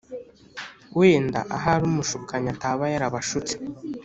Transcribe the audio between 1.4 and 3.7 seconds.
ahari umushukanyi ataba yarabashutse